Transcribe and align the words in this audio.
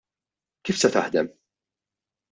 Kif 0.69 0.81
se 0.85 0.91
taħdem? 0.97 1.31